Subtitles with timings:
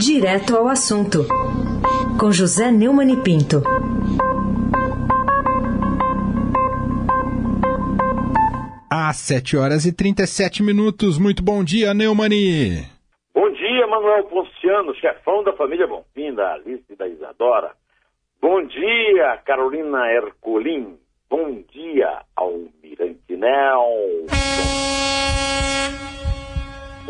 [0.00, 1.26] Direto ao assunto,
[2.18, 3.62] com José Neumann e Pinto.
[8.90, 11.18] Às 7 horas e 37 minutos.
[11.18, 12.82] Muito bom dia, Neumani.
[13.34, 17.72] Bom dia, Manuel Ponciano, chefão da família Bonfim, da Alice e da Isadora.
[18.40, 20.96] Bom dia, Carolina Herculin.
[21.28, 24.40] Bom dia, Almirante Nelson.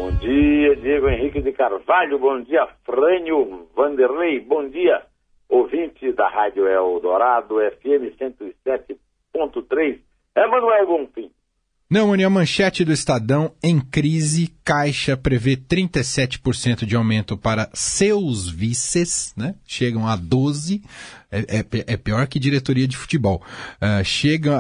[0.01, 2.19] Bom dia, Diego Henrique de Carvalho.
[2.19, 4.41] Bom dia, Frânio Vanderlei.
[4.41, 5.03] Bom dia,
[5.47, 10.01] ouvinte da Rádio Eldorado, FM 107.3.
[10.35, 11.31] Emanuel Bonfim.
[11.93, 18.49] Não, Mani, a manchete do Estadão, em crise, Caixa prevê 37% de aumento para seus
[18.49, 19.57] vices, né?
[19.67, 20.83] Chegam a 12,
[21.33, 23.43] é, é, é pior que diretoria de futebol.
[23.83, 24.57] Uh, chega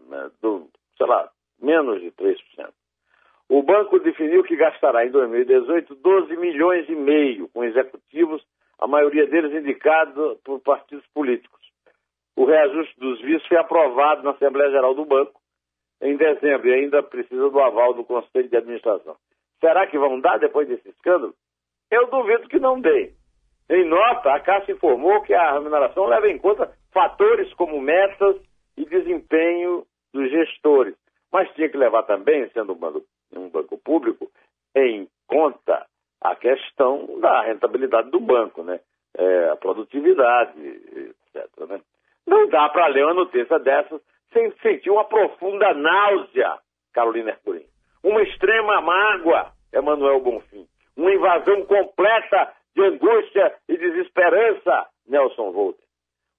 [0.40, 1.28] do, sei lá,
[1.60, 2.72] menos de 3%.
[3.54, 8.44] O banco definiu que gastará em 2018 12 milhões e meio com executivos,
[8.80, 11.60] a maioria deles indicados por partidos políticos.
[12.34, 15.40] O reajuste dos vistos foi aprovado na Assembleia Geral do Banco
[16.02, 19.14] em dezembro e ainda precisa do aval do Conselho de Administração.
[19.60, 21.32] Será que vão dar depois desse escândalo?
[21.92, 23.12] Eu duvido que não dê.
[23.70, 28.34] Em nota, a Caixa informou que a remuneração leva em conta fatores como metas
[28.76, 30.96] e desempenho dos gestores,
[31.32, 33.04] mas tinha que levar também, sendo um banco,
[33.38, 34.30] um banco público,
[34.74, 35.86] em conta
[36.20, 38.80] a questão da rentabilidade do banco, né?
[39.16, 41.68] É, a produtividade, etc.
[41.68, 41.80] Né?
[42.26, 44.00] Não dá para ler uma notícia dessas
[44.32, 46.58] sem sentir uma profunda náusea,
[46.92, 47.64] Carolina Herculin.
[48.02, 50.66] Uma extrema mágoa, Emanuel Bonfim.
[50.96, 55.84] Uma invasão completa de angústia e desesperança, Nelson Volter.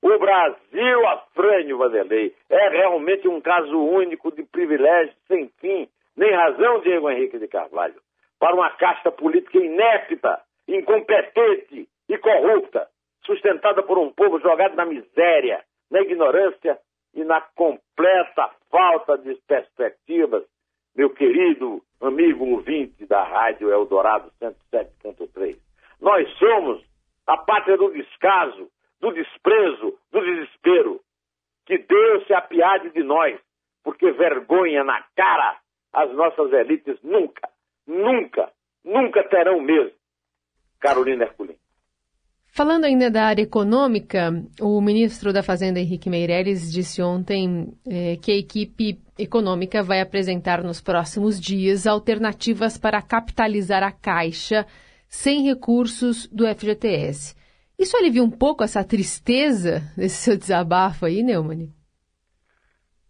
[0.01, 6.79] O Brasil, Afrânio Vanderlei, é realmente um caso único de privilégio sem fim, nem razão,
[6.81, 7.99] Diego Henrique de Carvalho,
[8.39, 12.87] para uma casta política inépita, incompetente e corrupta,
[13.25, 16.79] sustentada por um povo jogado na miséria, na ignorância
[17.13, 20.43] e na completa falta de perspectivas,
[20.95, 25.57] meu querido amigo ouvinte da Rádio Eldorado 107.3.
[25.99, 26.83] Nós somos
[27.27, 31.01] a pátria do descaso, do desprezo, do desespero.
[31.65, 33.39] Que Deus se apiade de nós,
[33.83, 35.57] porque vergonha na cara
[35.95, 37.49] as nossas elites nunca,
[37.87, 38.51] nunca,
[38.83, 39.93] nunca terão mesmo.
[40.79, 41.55] Carolina Herculin.
[42.47, 48.31] Falando ainda da área econômica, o ministro da Fazenda, Henrique Meirelles, disse ontem eh, que
[48.31, 54.65] a equipe econômica vai apresentar nos próximos dias alternativas para capitalizar a Caixa
[55.07, 57.35] sem recursos do FGTS.
[57.77, 61.74] Isso alivia um pouco essa tristeza desse seu desabafo aí, Neumann?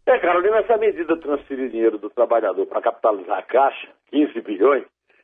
[0.07, 4.83] É, Carolina, essa medida de transferir dinheiro do trabalhador para capitalizar a Caixa, 15 bilhões,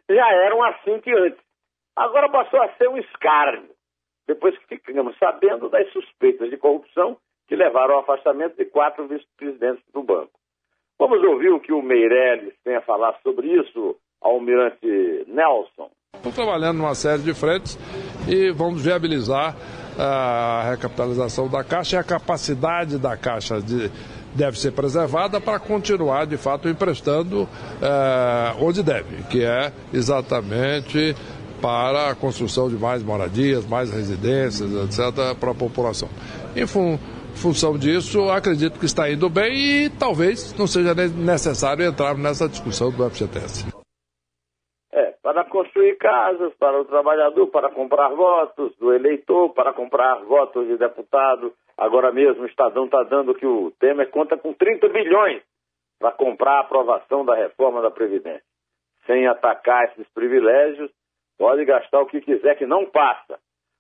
[0.09, 1.39] já eram assim que antes.
[1.95, 3.69] Agora passou a ser um escárnio
[4.27, 7.17] depois que ficamos sabendo das suspeitas de corrupção
[7.47, 10.31] que levaram ao afastamento de quatro vice-presidentes do banco.
[10.97, 15.91] Vamos ouvir o que o Meirelles tem a falar sobre isso, almirante Nelson.
[16.15, 17.77] Estamos trabalhando numa série de frentes
[18.29, 19.55] e vamos viabilizar
[19.99, 23.89] a recapitalização da Caixa e a capacidade da Caixa de,
[24.35, 27.47] deve ser preservada para continuar, de fato, emprestando
[27.81, 31.15] eh, onde deve, que é exatamente
[31.61, 36.09] para a construção de mais moradias, mais residências, etc., para a população.
[36.55, 36.97] Em fun
[37.33, 42.91] função disso, acredito que está indo bem e talvez não seja necessário entrar nessa discussão
[42.91, 43.80] do FGTS.
[45.61, 51.53] Construir casas para o trabalhador, para comprar votos do eleitor, para comprar votos de deputado.
[51.77, 55.43] Agora mesmo o Estadão está dando que o Temer conta com 30 bilhões
[55.99, 58.41] para comprar a aprovação da reforma da Previdência.
[59.05, 60.89] Sem atacar esses privilégios,
[61.37, 63.37] pode gastar o que quiser que não passa.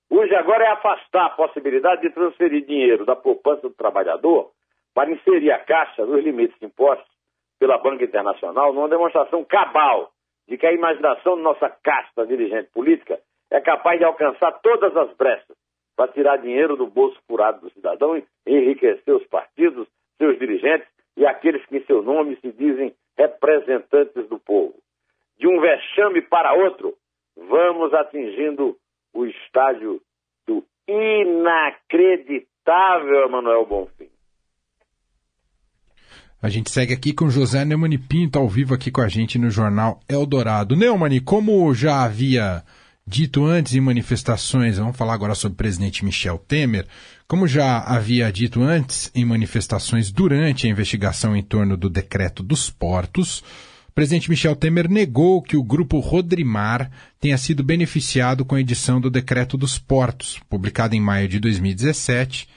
[0.07, 4.51] Hoje agora é afastar a possibilidade de transferir dinheiro da poupança do trabalhador
[4.93, 7.09] para inserir a Caixa nos limites impostos
[7.59, 10.10] pela Banca Internacional numa demonstração cabal
[10.47, 15.13] de que a imaginação de nossa casta dirigente política é capaz de alcançar todas as
[15.15, 15.57] brechas
[15.95, 21.25] para tirar dinheiro do bolso furado do cidadão e enriquecer os partidos, seus dirigentes e
[21.25, 24.75] aqueles que em seu nome se dizem representantes do povo.
[25.37, 26.95] De um vexame para outro,
[27.35, 28.77] vamos atingindo
[29.13, 30.01] o estágio
[30.47, 34.10] do inacreditável Emanuel Bonfim.
[36.41, 39.51] A gente segue aqui com José Neumani Pinto, ao vivo aqui com a gente no
[39.51, 40.75] jornal Eldorado.
[40.75, 42.63] Neumani, como já havia
[43.05, 46.87] dito antes em manifestações, vamos falar agora sobre o presidente Michel Temer,
[47.27, 52.69] como já havia dito antes em manifestações durante a investigação em torno do decreto dos
[52.71, 53.43] portos,
[53.91, 56.89] o presidente Michel Temer negou que o grupo Rodrimar
[57.19, 62.47] tenha sido beneficiado com a edição do Decreto dos Portos, publicado em maio de 2017.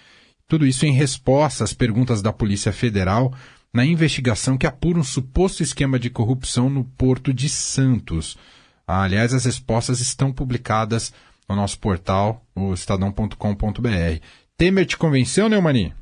[0.47, 3.35] Tudo isso em resposta às perguntas da Polícia Federal
[3.75, 8.39] na investigação que apura um suposto esquema de corrupção no Porto de Santos.
[8.87, 11.13] Ah, aliás, as respostas estão publicadas
[11.49, 14.21] no nosso portal, o estadão.com.br.
[14.57, 15.93] Temer te convenceu, Neumani?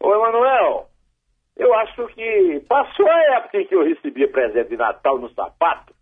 [0.00, 0.88] Oi, Manuel.
[1.56, 5.94] Eu acho que passou a época em que eu recebia presente de Natal no sapato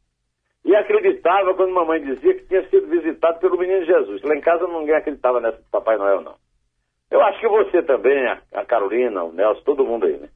[0.64, 4.22] e acreditava quando mamãe dizia que tinha sido visitado pelo menino Jesus.
[4.22, 6.41] Lá em casa ninguém acreditava nessa de Papai Noel, não.
[7.12, 10.30] Eu acho que você também, a Carolina, o Nelson, todo mundo aí, né?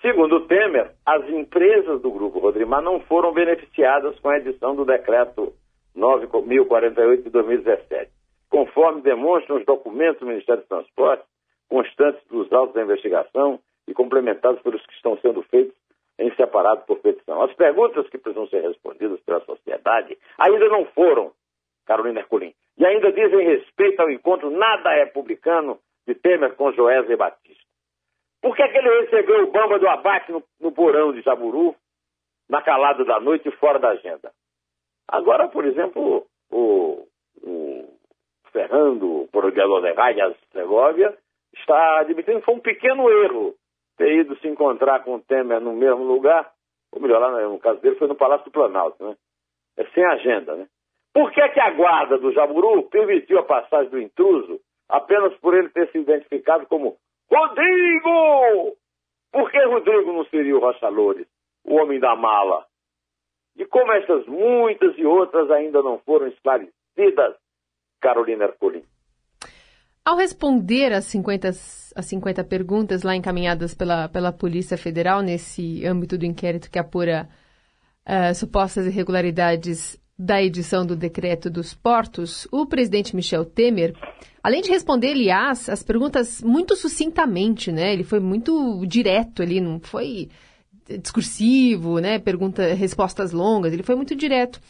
[0.00, 4.84] Segundo o Temer, as empresas do Grupo Rodrimar não foram beneficiadas com a edição do
[4.84, 5.52] decreto
[5.96, 8.08] 9.048 de 2017,
[8.48, 11.24] conforme demonstram os documentos do Ministério do Transporte,
[11.68, 13.58] constantes dos autos da investigação
[13.88, 15.74] e complementados pelos que estão sendo feitos
[16.20, 17.42] em separado por petição.
[17.42, 21.32] As perguntas que precisam ser respondidas pela sociedade ainda não foram,
[21.84, 27.62] Carolina Herculin, e ainda dizem respeito ao encontro nada republicano de Temer com Joésia Batista.
[28.40, 31.76] Por que, é que ele recebeu o bamba do abate no, no porão de Jaburu,
[32.48, 34.32] na calada da noite e fora da agenda?
[35.08, 37.06] Agora, por exemplo, o,
[37.42, 37.88] o
[38.50, 41.16] Fernando Provedor de Raias Segovia
[41.54, 43.54] está admitindo foi um pequeno erro
[43.96, 46.50] ter ido se encontrar com o Temer no mesmo lugar,
[46.90, 49.16] ou melhor, lá no caso dele foi no Palácio do Planalto, né?
[49.76, 50.66] É sem agenda, né?
[51.14, 54.60] Por que, que a guarda do Jaburu permitiu a passagem do intruso
[54.92, 56.98] apenas por ele ter se identificado como
[57.30, 58.76] Rodrigo!
[59.32, 61.26] Por que Rodrigo não seria o Rocha Loures,
[61.64, 62.66] o homem da mala?
[63.56, 67.34] E como essas muitas e outras ainda não foram esclarecidas,
[68.00, 68.84] Carolina Ercolim?
[70.04, 76.18] Ao responder às 50, às 50 perguntas lá encaminhadas pela, pela Polícia Federal nesse âmbito
[76.18, 77.28] do inquérito que apura
[78.06, 83.92] uh, supostas irregularidades da edição do decreto dos portos, o presidente Michel Temer,
[84.40, 87.92] além de responder, aliás, as perguntas muito sucintamente, né?
[87.92, 90.28] Ele foi muito direto ali, não foi
[91.00, 92.20] discursivo, né?
[92.20, 94.60] Pergunta, respostas longas, ele foi muito direto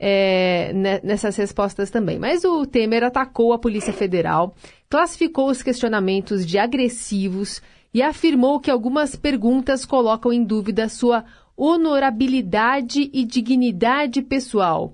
[0.00, 0.72] é,
[1.04, 2.18] nessas respostas também.
[2.18, 4.56] Mas o Temer atacou a Polícia Federal,
[4.90, 7.62] classificou os questionamentos de agressivos
[7.94, 11.24] e afirmou que algumas perguntas colocam em dúvida sua
[11.56, 14.92] honorabilidade e dignidade pessoal.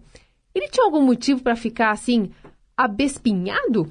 [0.55, 2.31] Ele tinha algum motivo para ficar assim,
[2.77, 3.87] abespinhado?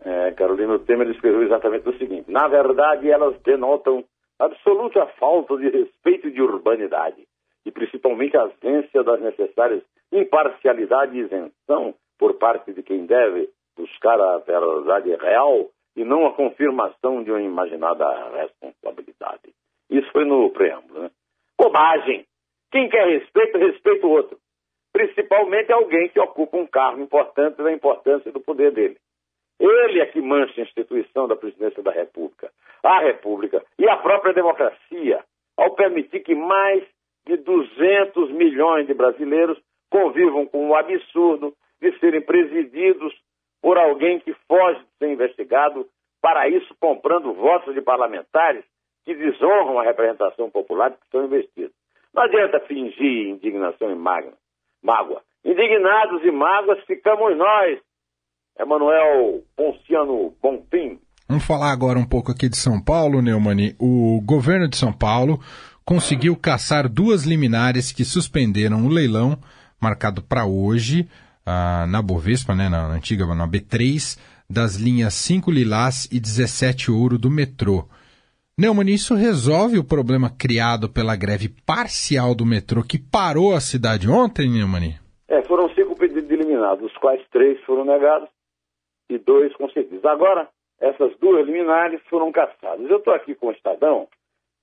[0.00, 4.04] É, Carolina Temer escreveu exatamente o seguinte: na verdade, elas denotam
[4.38, 7.26] absoluta falta de respeito de urbanidade,
[7.66, 14.20] e principalmente a ausência das necessárias imparcialidade e isenção por parte de quem deve buscar
[14.20, 19.47] a verdade real e não a confirmação de uma imaginada responsabilidade.
[19.90, 21.10] Isso foi no preâmbulo, né?
[21.58, 22.24] Bobagem!
[22.70, 24.38] Quem quer respeito, respeita o outro.
[24.92, 28.96] Principalmente alguém que ocupa um cargo importante da importância do poder dele.
[29.58, 32.50] Ele é que mancha a instituição da presidência da República,
[32.82, 35.24] a República e a própria democracia,
[35.56, 36.84] ao permitir que mais
[37.26, 39.58] de 200 milhões de brasileiros
[39.90, 43.14] convivam com o absurdo de serem presididos
[43.60, 45.88] por alguém que foge de ser investigado,
[46.20, 48.64] para isso comprando votos de parlamentares
[49.08, 51.72] que desonram a representação popular que são investidos.
[52.14, 55.22] Não adianta fingir indignação e mágoa.
[55.42, 57.78] Indignados e mágoas ficamos nós.
[58.60, 60.98] Emanuel Ponciano Bonfim.
[61.26, 63.74] Vamos falar agora um pouco aqui de São Paulo, Neumani.
[63.78, 65.40] O governo de São Paulo
[65.86, 69.38] conseguiu caçar duas liminares que suspenderam o leilão
[69.80, 71.08] marcado para hoje
[71.46, 74.18] ah, na Bovespa, né, na, na antiga na B3,
[74.50, 77.88] das linhas 5 Lilás e 17 Ouro do metrô.
[78.58, 84.10] Neumann, isso resolve o problema criado pela greve parcial do metrô que parou a cidade
[84.10, 84.98] ontem, Neumann?
[85.28, 88.28] É, foram cinco pedidos eliminados, dos quais três foram negados
[89.08, 90.04] e dois concedidos.
[90.04, 90.48] Agora,
[90.80, 92.90] essas duas liminares foram caçadas.
[92.90, 94.08] Eu estou aqui com o Estadão,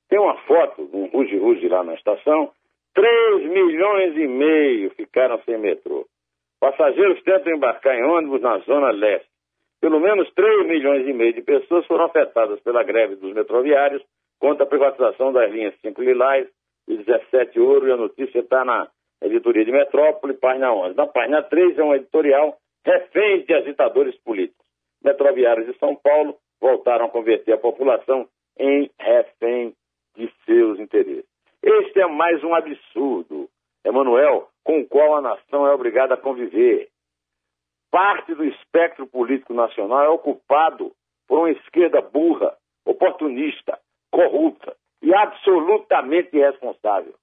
[0.10, 2.52] tem uma foto de um ruge-ruge lá na estação,
[2.94, 6.06] 3 milhões e meio ficaram sem metrô.
[6.60, 9.30] Passageiros tentam embarcar em ônibus na zona leste.
[9.86, 14.02] Pelo menos 3 milhões e meio de pessoas foram afetadas pela greve dos metroviários
[14.40, 16.48] contra a privatização das linhas 5 Lilás
[16.88, 18.88] e 17 Ouro, e a notícia está na
[19.22, 20.98] editoria de Metrópole, página 11.
[20.98, 24.66] Na página 3 é um editorial refém de agitadores políticos.
[25.04, 28.28] Metroviários de São Paulo voltaram a converter a população
[28.58, 29.72] em refém
[30.18, 31.30] de seus interesses.
[31.62, 33.48] Este é mais um absurdo,
[33.86, 36.90] Emanuel, com o qual a nação é obrigada a conviver
[37.96, 40.92] parte do espectro político nacional é ocupado
[41.26, 42.54] por uma esquerda burra,
[42.86, 43.80] oportunista,
[44.12, 47.14] corrupta e absolutamente irresponsável.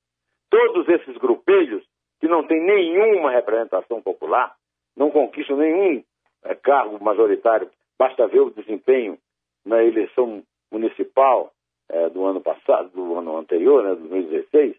[0.49, 1.85] Todos esses grupelhos,
[2.19, 4.55] que não têm nenhuma representação popular,
[4.97, 6.03] não conquistam nenhum
[6.43, 9.19] é, cargo majoritário, basta ver o desempenho
[9.67, 11.53] na eleição municipal
[11.91, 14.75] é, do ano passado, do ano anterior, né, 2016,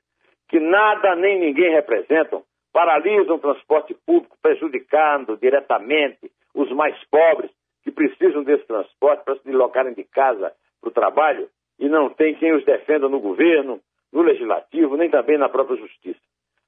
[0.50, 7.51] que nada nem ninguém representam, paralisam o transporte público, prejudicando diretamente os mais pobres
[7.84, 10.51] que precisam desse transporte para se deslocarem de casa
[10.82, 11.48] para o trabalho
[11.80, 13.80] e não tem quem os defenda no governo,
[14.12, 16.20] no legislativo, nem também na própria justiça.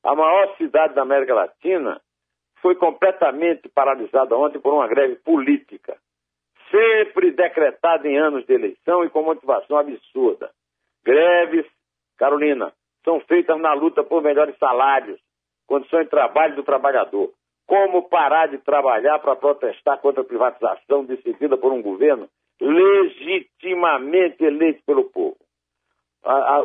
[0.03, 1.99] A maior cidade da América Latina
[2.61, 5.97] foi completamente paralisada ontem por uma greve política,
[6.69, 10.51] sempre decretada em anos de eleição e com motivação absurda.
[11.03, 11.65] Greves,
[12.17, 15.19] Carolina, são feitas na luta por melhores salários,
[15.67, 17.31] condições de trabalho do trabalhador.
[17.67, 22.29] Como parar de trabalhar para protestar contra a privatização decidida por um governo
[22.61, 25.37] legitimamente eleito pelo povo?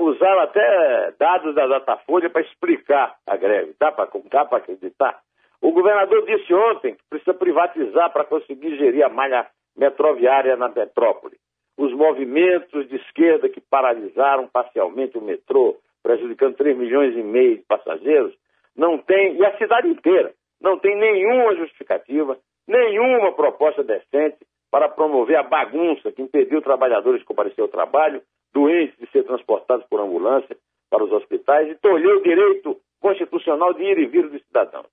[0.00, 3.74] usaram até dados da Datafolha para explicar a greve.
[3.78, 4.08] Dá para
[4.56, 5.20] acreditar?
[5.60, 11.36] O governador disse ontem que precisa privatizar para conseguir gerir a malha metroviária na metrópole.
[11.76, 17.62] Os movimentos de esquerda que paralisaram parcialmente o metrô, prejudicando 3 milhões e meio de
[17.64, 18.34] passageiros,
[18.76, 24.38] não tem, e a cidade inteira, não tem nenhuma justificativa, nenhuma proposta decente
[24.70, 28.22] para promover a bagunça que impediu trabalhadores de comparecer ao trabalho,
[28.52, 30.56] doentes de ser transportados por ambulância
[30.90, 34.86] para os hospitais e tolheu o direito constitucional de ir e vir dos cidadãos.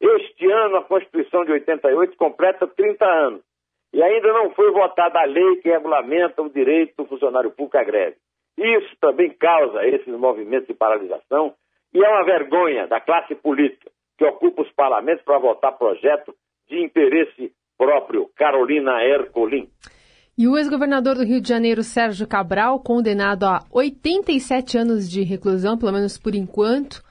[0.00, 3.42] Este ano, a Constituição de 88 completa 30 anos
[3.92, 7.84] e ainda não foi votada a lei que regulamenta o direito do funcionário público à
[7.84, 8.16] greve.
[8.58, 11.54] Isso também causa esses movimentos de paralisação
[11.94, 16.34] e é uma vergonha da classe política que ocupa os parlamentos para votar projeto
[16.68, 18.30] de interesse próprio.
[18.36, 19.68] Carolina Ercolim.
[20.36, 25.76] E o ex-governador do Rio de Janeiro, Sérgio Cabral, condenado a 87 anos de reclusão,
[25.76, 27.02] pelo menos por enquanto,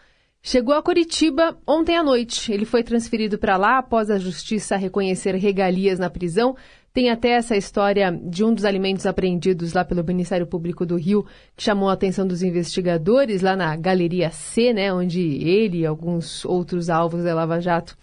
[0.41, 2.51] chegou a Curitiba ontem à noite.
[2.51, 6.55] Ele foi transferido para lá após a justiça reconhecer regalias na prisão,
[6.93, 11.25] tem até essa história de um dos alimentos apreendidos lá pelo Ministério Público do Rio,
[11.55, 16.43] que chamou a atenção dos investigadores lá na Galeria C, né, onde ele e alguns
[16.43, 17.97] outros alvos da Lava Jato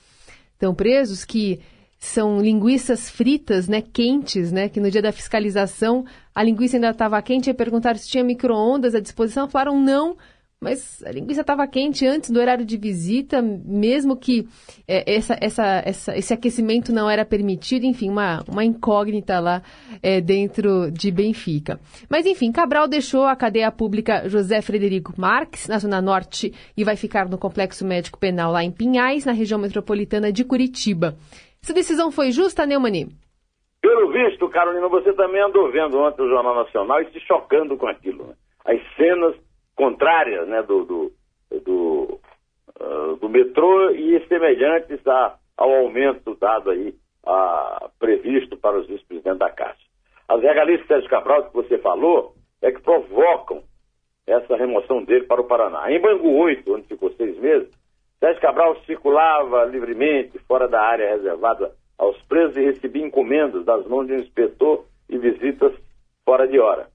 [0.54, 1.60] estão presos, que
[1.98, 6.04] são linguiças fritas, né, quentes, né, que no dia da fiscalização
[6.34, 10.16] a linguiça ainda estava quente e perguntaram se tinha micro-ondas à disposição, falaram não,
[10.60, 14.44] mas a linguiça estava quente antes do horário de visita, mesmo que
[14.88, 19.62] é, essa, essa, essa, esse aquecimento não era permitido, enfim, uma, uma incógnita lá
[20.02, 21.78] é, dentro de Benfica.
[22.10, 26.96] Mas, enfim, Cabral deixou a cadeia pública José Frederico Marques, na Zona Norte, e vai
[26.96, 31.14] ficar no Complexo Médico Penal lá em Pinhais, na região metropolitana de Curitiba.
[31.62, 33.08] Essa decisão foi justa, Neumani?
[33.80, 37.86] Pelo visto, Carolina, você também andou vendo ontem o Jornal Nacional e se chocando com
[37.86, 38.26] aquilo.
[38.26, 38.34] Né?
[38.64, 39.36] As cenas
[39.78, 41.12] contrárias né, do, do,
[41.64, 42.20] do,
[42.80, 46.92] uh, do metrô e semelhantes a, ao aumento dado aí,
[47.24, 49.86] a, previsto para os vice-presidentes da Caixa.
[50.26, 53.62] As regalias Sérgio Cabral, que você falou, é que provocam
[54.26, 55.90] essa remoção dele para o Paraná.
[55.90, 57.70] Em Bangu 8, onde ficou seis meses,
[58.18, 64.08] Sérgio Cabral circulava livremente fora da área reservada aos presos e recebi encomendas das mãos
[64.08, 65.72] de um inspetor e visitas
[66.24, 66.88] fora de hora.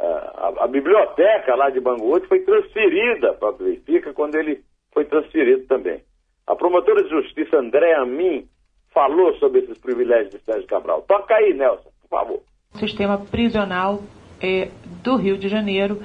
[0.00, 4.62] A, a, biblioteca lá de Bangu foi transferida para Benfica quando ele
[4.94, 6.02] foi transferido também.
[6.46, 8.48] A promotora de justiça André Amin
[8.94, 11.02] falou sobre esses privilégios de Sérgio Cabral.
[11.02, 12.40] Toca aí, Nelson, por favor.
[12.74, 14.00] O sistema prisional
[14.40, 14.68] é,
[15.02, 16.00] do Rio de Janeiro,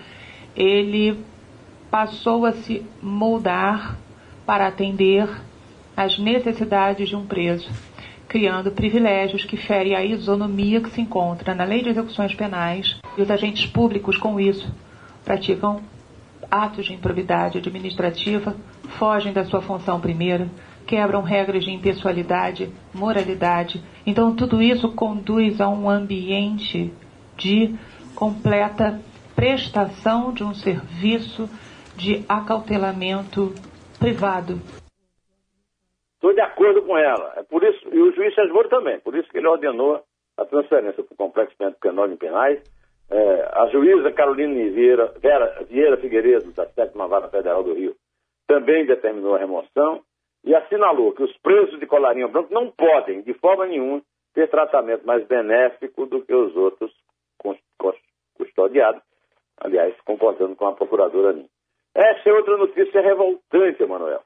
[0.56, 1.18] ele
[1.90, 3.98] passou a se moldar
[4.46, 5.26] para atender
[5.96, 7.70] às necessidades de um preso,
[8.28, 13.22] criando privilégios que ferem a isonomia que se encontra na lei de execuções penais e
[13.22, 14.72] os agentes públicos com isso
[15.24, 15.82] praticam
[16.50, 18.56] atos de improbidade administrativa,
[19.00, 20.48] fogem da sua função primeira,
[20.86, 23.84] quebram regras de impessoalidade, moralidade.
[24.06, 26.94] Então, tudo isso conduz a um ambiente
[27.36, 27.76] de
[28.16, 29.02] completa
[29.36, 31.50] prestação de um serviço
[31.98, 33.54] de acautelamento
[34.00, 34.62] privado.
[36.16, 37.34] Estou de acordo com ela.
[37.38, 40.02] É por isso, e o juiz Sérgio também, por isso que ele ordenou
[40.38, 42.60] a transferência para o Complexo Penal em Penais.
[43.10, 47.96] É, a juíza Carolina Vieira, Vera, Vieira Figueiredo, da 7 Vara Federal do Rio,
[48.48, 50.02] também determinou a remoção
[50.44, 54.02] e assinalou que os presos de colarinho branco não podem, de forma nenhuma,
[54.34, 56.92] ter tratamento mais benéfico do que os outros
[58.38, 59.02] custodiados,
[59.58, 61.50] aliás, concordando com a procuradora Aninha.
[61.94, 64.22] Essa é outra notícia revoltante, Emanuel,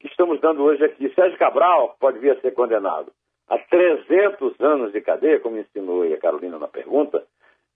[0.00, 1.12] que estamos dando hoje aqui.
[1.14, 3.12] Sérgio Cabral pode vir a ser condenado
[3.48, 7.26] a 300 anos de cadeia, como ensinou a Carolina na pergunta,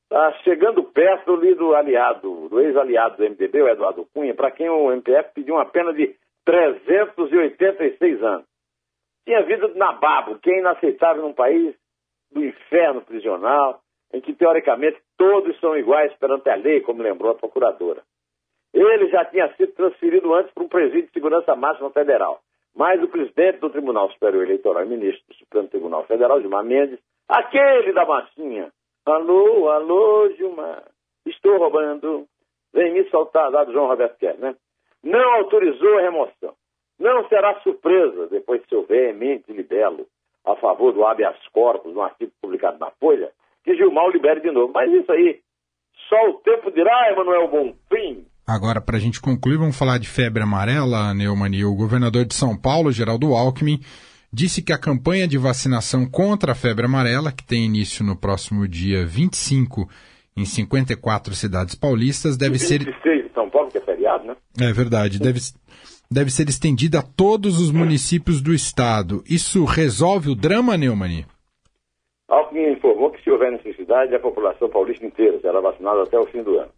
[0.05, 4.69] está chegando perto ali do aliado, do ex-aliado do MDB, o Eduardo Cunha, para quem
[4.69, 8.47] o MPF pediu uma pena de 386 anos.
[9.25, 11.75] Tinha vida do nababo, que é inaceitável num país
[12.31, 13.81] do inferno prisional,
[14.13, 18.03] em que, teoricamente, todos são iguais perante a lei, como lembrou a procuradora.
[18.73, 22.41] Ele já tinha sido transferido antes para um presídio de segurança máxima federal.
[22.75, 26.99] Mas o presidente do Tribunal Superior Eleitoral e ministro do Supremo Tribunal Federal, Gilmar Mendes,
[27.29, 28.73] aquele da massinha,
[29.07, 30.85] alô, alô, Gilmar,
[31.27, 32.27] estou roubando,
[32.73, 34.55] vem me soltar, lá do João Roberto Kerr, né?
[35.03, 36.55] Não autorizou a remoção.
[36.99, 40.07] Não será surpresa, depois de seu veemente libelo
[40.45, 43.31] a favor do habeas corpus, no artigo publicado na Folha,
[43.65, 44.73] que Gilmar o libere de novo.
[44.73, 45.41] Mas isso aí,
[46.09, 48.27] só o tempo dirá, Emanuel Bonfim.
[48.47, 51.65] Agora, para a gente concluir, vamos falar de febre amarela, Neumann.
[51.65, 53.81] O governador de São Paulo, Geraldo Alckmin,
[54.35, 58.67] disse que a campanha de vacinação contra a febre amarela, que tem início no próximo
[58.67, 59.89] dia 25
[60.37, 62.91] em 54 cidades paulistas, deve 26 ser.
[62.91, 64.37] 26 de São Paulo, que é feriado, né?
[64.61, 65.21] É verdade.
[65.21, 65.39] Deve,
[66.11, 69.23] deve ser estendida a todos os municípios do estado.
[69.31, 71.25] Isso resolve o drama, Neumann?
[72.29, 76.43] Alckmin informou que, se houver necessidade, a população paulista inteira será vacinada até o fim
[76.43, 76.71] do ano.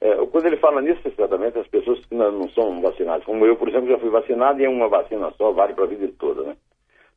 [0.00, 3.68] É, quando ele fala nisso, exatamente, as pessoas que não são vacinadas, como eu, por
[3.68, 6.56] exemplo, já fui vacinado e é uma vacina só, vale para a vida toda, né?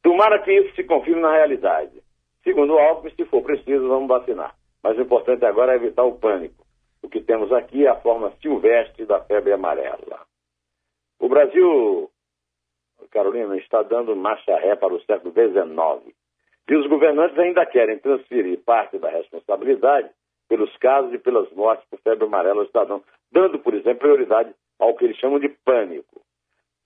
[0.01, 2.01] Tomara que isso se confirme na realidade.
[2.43, 4.55] Segundo o Alckmin, se for preciso, vamos vacinar.
[4.81, 6.65] Mas o importante agora é evitar o pânico.
[7.03, 10.21] O que temos aqui é a forma silvestre da febre amarela.
[11.19, 12.09] O Brasil,
[13.11, 16.15] Carolina, está dando marcha ré para o século XIX.
[16.69, 20.09] E os governantes ainda querem transferir parte da responsabilidade
[20.49, 24.95] pelos casos e pelas mortes por febre amarela ao cidadão, dando, por exemplo, prioridade ao
[24.95, 26.21] que eles chamam de pânico.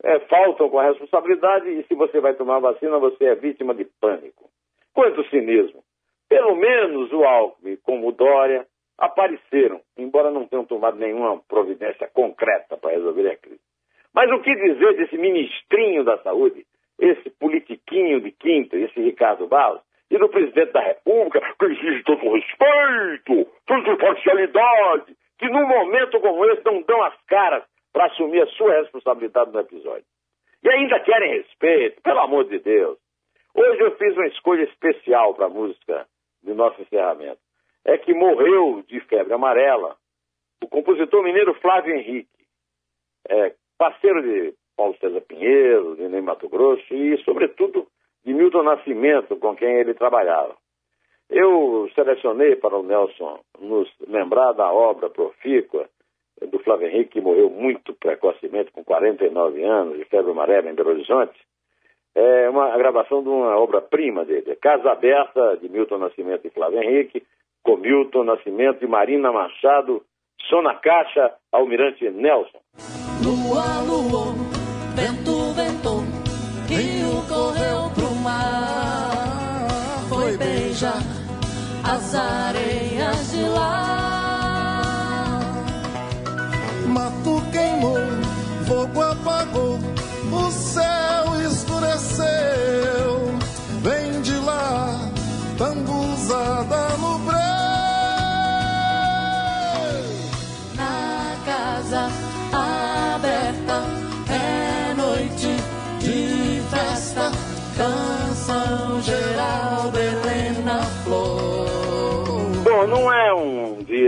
[0.03, 3.85] É, faltam com a responsabilidade e se você vai tomar vacina, você é vítima de
[3.99, 4.49] pânico.
[4.93, 5.81] Quanto cinismo!
[6.27, 12.77] Pelo menos o Alckmin, como o Dória, apareceram, embora não tenham tomado nenhuma providência concreta
[12.77, 13.61] para resolver a crise.
[14.13, 16.65] Mas o que dizer desse ministrinho da saúde
[16.99, 22.33] esse politiquinho de quinta, esse Ricardo Barros, e do presidente da República, que exige todo
[22.33, 28.47] respeito, toda imparcialidade, que num momento como esse não dão as caras para assumir a
[28.47, 30.05] sua responsabilidade no episódio.
[30.63, 32.97] E ainda querem respeito, pelo amor de Deus.
[33.53, 36.07] Hoje eu fiz uma escolha especial para a música
[36.43, 37.39] de nosso encerramento.
[37.85, 39.95] É que morreu de febre amarela
[40.63, 42.29] o compositor mineiro Flávio Henrique,
[43.29, 47.87] é, parceiro de Paulo César Pinheiro, de Ney Mato Grosso e, sobretudo,
[48.25, 50.55] de Milton Nascimento, com quem ele trabalhava.
[51.29, 55.87] Eu selecionei para o Nelson nos lembrar da obra profícua
[56.41, 60.89] do Flávio Henrique, que morreu muito precocemente, com 49 anos, de febre amarela em Belo
[60.91, 61.39] Horizonte.
[62.15, 67.23] É uma gravação de uma obra-prima dele, Casa Aberta, de Milton Nascimento e Flávio Henrique,
[67.63, 70.03] com Milton Nascimento e Marina Machado,
[70.49, 72.59] som na caixa, Almirante Nelson.
[73.23, 74.33] Lua, lua.
[74.95, 75.32] Vento
[82.15, 82.42] as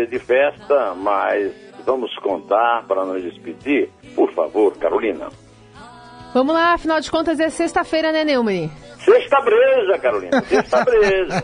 [0.05, 1.51] dia de festa, mas
[1.85, 3.89] vamos contar para nos despedir.
[4.15, 5.29] Por favor, Carolina.
[6.33, 8.69] Vamos lá, afinal de contas é sexta-feira, né, Neumann?
[8.99, 10.41] Sexta breja, Carolina.
[10.47, 11.43] Sexta breja.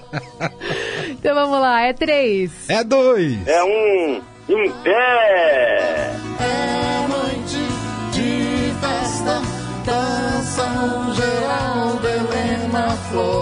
[1.10, 2.70] então vamos lá, é três.
[2.70, 3.48] É dois.
[3.48, 4.22] É um.
[4.50, 6.12] Em pé.
[6.40, 7.58] É noite
[8.12, 9.42] de festa,
[9.86, 13.41] dança geral, Belém na flor.